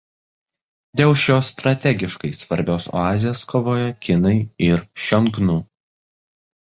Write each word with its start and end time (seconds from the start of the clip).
Dėl 1.01 1.11
šios 1.23 1.51
strategiškai 1.53 2.31
svarbios 2.37 2.89
oazės 3.01 3.45
kovojo 3.55 3.93
kinai 4.07 4.35
ir 4.71 4.83
Šiongnu. 5.05 5.59